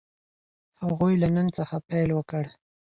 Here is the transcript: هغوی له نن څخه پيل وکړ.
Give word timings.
هغوی 0.81 1.13
له 1.21 1.27
نن 1.35 1.47
څخه 1.57 1.75
پيل 1.89 2.09
وکړ. 2.13 2.43